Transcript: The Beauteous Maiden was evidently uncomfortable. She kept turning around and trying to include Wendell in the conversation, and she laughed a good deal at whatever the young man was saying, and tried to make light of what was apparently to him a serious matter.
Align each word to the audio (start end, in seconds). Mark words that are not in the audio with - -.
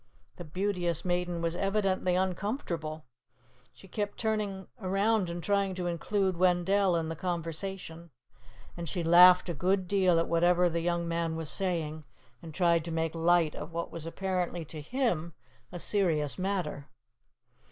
The 0.37 0.43
Beauteous 0.43 1.05
Maiden 1.05 1.43
was 1.43 1.55
evidently 1.55 2.15
uncomfortable. 2.15 3.05
She 3.71 3.87
kept 3.87 4.17
turning 4.17 4.65
around 4.79 5.29
and 5.29 5.43
trying 5.43 5.75
to 5.75 5.85
include 5.85 6.37
Wendell 6.37 6.95
in 6.95 7.07
the 7.07 7.15
conversation, 7.15 8.09
and 8.75 8.89
she 8.89 9.03
laughed 9.03 9.47
a 9.47 9.53
good 9.53 9.87
deal 9.87 10.17
at 10.17 10.27
whatever 10.27 10.69
the 10.69 10.81
young 10.81 11.07
man 11.07 11.35
was 11.35 11.51
saying, 11.51 12.03
and 12.41 12.51
tried 12.51 12.83
to 12.85 12.91
make 12.91 13.13
light 13.13 13.53
of 13.53 13.73
what 13.73 13.91
was 13.91 14.07
apparently 14.07 14.65
to 14.65 14.81
him 14.81 15.35
a 15.71 15.77
serious 15.79 16.39
matter. 16.39 16.87